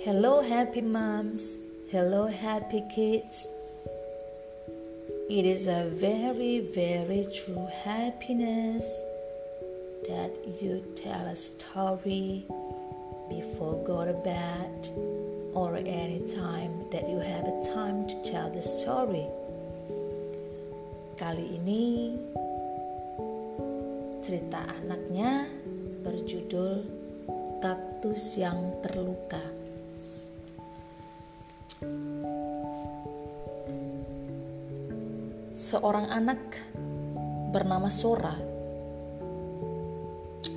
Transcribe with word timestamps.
Hello, 0.00 0.40
happy 0.40 0.80
moms. 0.80 1.58
Hello, 1.90 2.26
happy 2.26 2.82
kids. 2.88 3.46
It 5.28 5.44
is 5.44 5.66
a 5.66 5.92
very, 5.92 6.60
very 6.60 7.26
true 7.28 7.68
happiness 7.84 8.88
that 10.08 10.32
you 10.58 10.82
tell 10.96 11.26
a 11.28 11.36
story 11.36 12.46
before 13.28 13.76
go 13.84 14.06
to 14.06 14.16
bed 14.24 14.88
or 15.52 15.76
any 15.76 16.24
time 16.26 16.88
that 16.90 17.04
you 17.06 17.18
have 17.18 17.44
a 17.44 17.60
time 17.68 18.08
to 18.08 18.16
tell 18.24 18.48
the 18.48 18.64
story. 18.64 19.28
Kali 21.20 21.60
ini 21.60 22.16
cerita 24.24 24.64
anaknya 24.80 25.44
berjudul 26.00 26.88
Kaktus 27.60 28.40
yang 28.40 28.80
Terluka. 28.80 29.59
Seorang 35.70 36.10
anak 36.10 36.42
bernama 37.54 37.86
Sora 37.86 38.34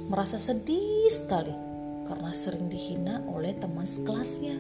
merasa 0.10 0.42
sedih 0.42 1.06
sekali 1.06 1.54
karena 2.10 2.34
sering 2.34 2.66
dihina 2.66 3.22
oleh 3.30 3.54
teman 3.54 3.86
sekelasnya. 3.86 4.58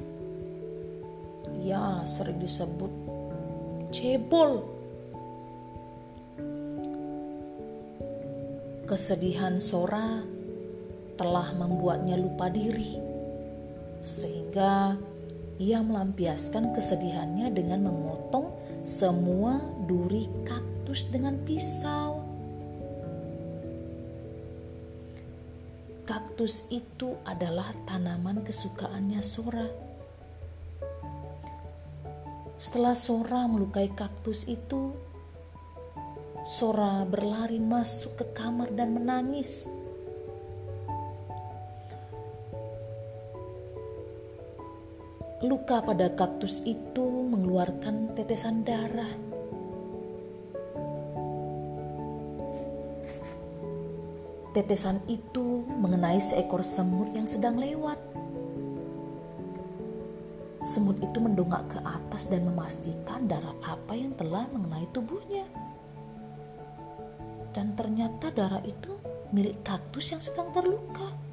Ya, 1.66 2.05
sering 2.05 2.38
disebut 2.38 2.93
cebol. 3.89 4.62
Kesedihan 8.85 9.57
Sora 9.57 10.21
telah 11.18 11.49
membuatnya 11.57 12.13
lupa 12.13 12.54
diri, 12.54 13.01
sehingga 14.05 15.01
ia 15.62 15.82
melampiaskan 15.82 16.73
kesedihannya 16.73 17.54
dengan 17.54 17.90
memotong 17.90 18.49
semua 18.84 19.62
duri 19.85 20.26
kaktus 20.43 21.05
dengan 21.13 21.37
pisau. 21.46 22.26
Kaktus 26.04 26.68
itu 26.68 27.15
adalah 27.24 27.71
tanaman 27.87 28.43
kesukaannya 28.43 29.24
Sora. 29.24 29.68
Setelah 32.59 32.91
Sora 32.91 33.48
melukai 33.48 33.87
kaktus 33.96 34.51
itu, 34.51 34.91
Sora 36.43 37.07
berlari 37.07 37.55
masuk 37.55 38.20
ke 38.20 38.26
kamar 38.35 38.76
dan 38.76 38.99
menangis. 38.99 39.63
Luka 45.44 45.84
pada 45.84 46.08
kaktus 46.08 46.63
itu 46.63 47.04
mengeluarkan 47.04 48.16
tetesan 48.16 48.63
darah. 48.63 49.12
Tetesan 54.55 55.04
itu 55.12 55.68
mengenai 55.68 56.16
seekor 56.24 56.64
semut 56.64 57.12
yang 57.12 57.27
sedang 57.27 57.60
lewat. 57.60 57.99
Semut 60.64 60.96
itu 61.04 61.20
mendongak 61.20 61.68
ke 61.76 61.80
atas 61.84 62.24
dan 62.32 62.48
memastikan 62.48 63.27
darah 63.27 63.60
apa 63.68 63.99
yang 63.99 64.16
telah 64.16 64.47
mengenai 64.47 64.88
tubuhnya. 64.96 65.44
Dan 67.52 67.75
ternyata 67.75 68.31
darah 68.31 68.64
itu 68.64 68.96
milik 69.36 69.59
kaktus 69.68 70.08
yang 70.16 70.24
sedang 70.24 70.56
terluka. 70.56 71.32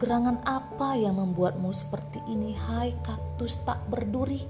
Gerangan 0.00 0.40
apa 0.48 0.96
yang 0.96 1.20
membuatmu 1.20 1.76
seperti 1.76 2.24
ini, 2.24 2.56
hai 2.56 2.96
kaktus 3.04 3.60
tak 3.68 3.84
berduri? 3.92 4.48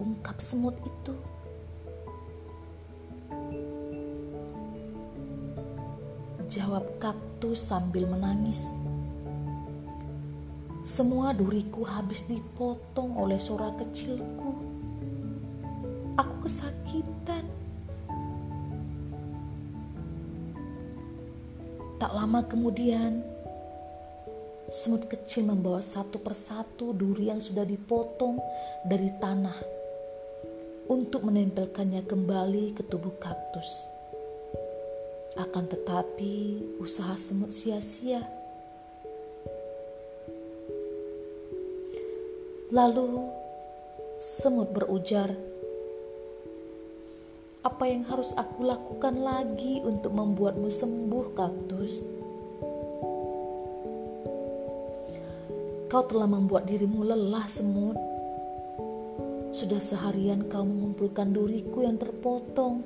Ungkap 0.00 0.40
semut 0.40 0.72
itu. 0.80 1.12
Jawab 6.48 6.88
kaktus 6.96 7.60
sambil 7.60 8.08
menangis. 8.08 8.72
Semua 10.80 11.36
duriku 11.36 11.84
habis 11.84 12.24
dipotong 12.24 13.12
oleh 13.12 13.36
sora 13.36 13.76
kecilku. 13.76 14.56
Aku 16.16 16.48
kesakitan. 16.48 17.44
Tak 22.00 22.12
lama 22.16 22.40
kemudian, 22.48 23.35
Semut 24.66 25.06
kecil 25.06 25.46
membawa 25.46 25.78
satu 25.78 26.18
persatu 26.18 26.90
duri 26.90 27.30
yang 27.30 27.38
sudah 27.38 27.62
dipotong 27.62 28.42
dari 28.82 29.14
tanah 29.14 29.54
untuk 30.90 31.22
menempelkannya 31.22 32.02
kembali 32.02 32.74
ke 32.74 32.82
tubuh 32.82 33.14
kaktus. 33.14 33.86
Akan 35.38 35.70
tetapi, 35.70 36.58
usaha 36.82 37.14
semut 37.14 37.54
sia-sia. 37.54 38.26
Lalu, 42.74 43.22
semut 44.18 44.74
berujar, 44.74 45.30
"Apa 47.62 47.86
yang 47.86 48.02
harus 48.10 48.34
aku 48.34 48.66
lakukan 48.66 49.22
lagi 49.22 49.78
untuk 49.86 50.10
membuatmu 50.10 50.66
sembuh, 50.66 51.38
kaktus?" 51.38 52.15
Kau 55.86 56.02
telah 56.02 56.26
membuat 56.26 56.66
dirimu 56.66 57.06
lelah 57.06 57.46
semut. 57.46 57.94
Sudah 59.54 59.78
seharian 59.78 60.50
kau 60.50 60.66
mengumpulkan 60.66 61.30
duriku 61.30 61.86
yang 61.86 61.94
terpotong. 61.94 62.82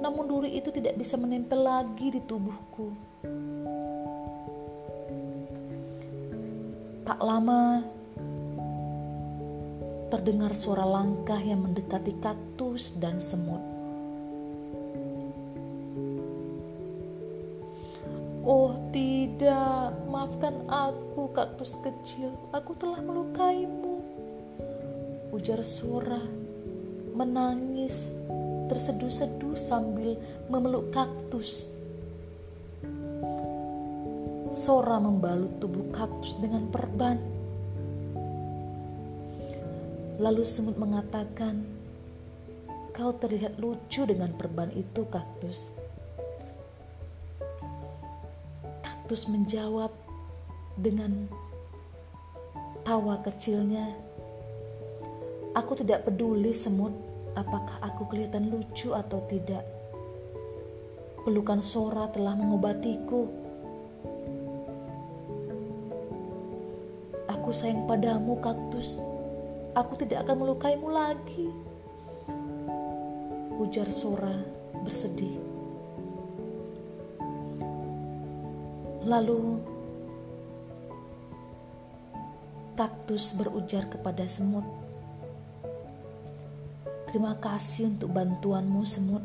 Namun 0.00 0.24
duri 0.24 0.56
itu 0.56 0.72
tidak 0.72 0.96
bisa 0.96 1.20
menempel 1.20 1.60
lagi 1.60 2.08
di 2.08 2.24
tubuhku. 2.24 2.88
Tak 7.04 7.20
lama 7.20 7.84
terdengar 10.08 10.56
suara 10.56 10.88
langkah 10.88 11.40
yang 11.40 11.68
mendekati 11.68 12.16
kaktus 12.16 12.96
dan 12.96 13.20
semut. 13.20 13.77
Oh 18.48 18.72
tidak, 18.96 19.92
maafkan 20.08 20.64
aku 20.72 21.28
kaktus 21.36 21.76
kecil, 21.84 22.32
aku 22.48 22.72
telah 22.80 22.96
melukaimu. 23.04 24.00
Ujar 25.36 25.60
Sora, 25.60 26.24
menangis, 27.12 28.16
terseduh-seduh 28.72 29.52
sambil 29.52 30.16
memeluk 30.48 30.88
kaktus. 30.96 31.68
Sora 34.48 34.96
membalut 34.96 35.60
tubuh 35.60 35.84
kaktus 35.92 36.32
dengan 36.40 36.72
perban. 36.72 37.20
Lalu 40.24 40.42
semut 40.48 40.80
mengatakan, 40.80 41.68
kau 42.96 43.12
terlihat 43.12 43.60
lucu 43.60 44.08
dengan 44.08 44.32
perban 44.32 44.72
itu 44.72 45.04
kaktus. 45.12 45.76
Kaktus 49.08 49.32
menjawab 49.32 49.88
dengan 50.76 51.32
tawa 52.84 53.16
kecilnya. 53.24 53.96
Aku 55.56 55.72
tidak 55.80 56.04
peduli 56.04 56.52
semut 56.52 56.92
apakah 57.32 57.80
aku 57.88 58.04
kelihatan 58.12 58.52
lucu 58.52 58.92
atau 58.92 59.24
tidak. 59.24 59.64
Pelukan 61.24 61.64
Sora 61.64 62.12
telah 62.12 62.36
mengobatiku. 62.36 63.32
Aku 67.32 67.48
sayang 67.48 67.88
padamu, 67.88 68.36
kaktus. 68.44 69.00
Aku 69.72 69.96
tidak 69.96 70.28
akan 70.28 70.44
melukaimu 70.44 70.92
lagi. 70.92 71.48
Ujar 73.56 73.88
Sora 73.88 74.36
bersedih. 74.84 75.57
Lalu 79.06 79.62
kaktus 82.78 83.34
berujar 83.34 83.90
kepada 83.90 84.26
semut, 84.30 84.66
"Terima 87.10 87.34
kasih 87.38 87.90
untuk 87.94 88.14
bantuanmu, 88.14 88.82
semut. 88.86 89.24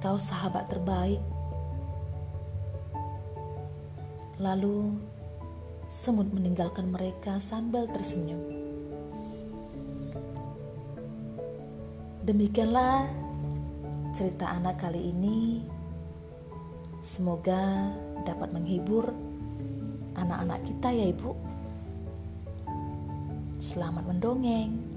Kau 0.00 0.16
sahabat 0.16 0.72
terbaik." 0.72 1.20
Lalu 4.40 4.96
semut 5.84 6.32
meninggalkan 6.32 6.88
mereka 6.88 7.36
sambil 7.36 7.84
tersenyum. 7.92 8.40
Demikianlah 12.24 13.19
cerita 14.10 14.50
anak 14.50 14.82
kali 14.82 15.14
ini 15.14 15.62
semoga 16.98 17.94
dapat 18.26 18.50
menghibur 18.50 19.06
anak-anak 20.18 20.60
kita 20.66 20.88
ya 20.90 21.06
Ibu. 21.14 21.32
Selamat 23.60 24.04
mendongeng. 24.08 24.89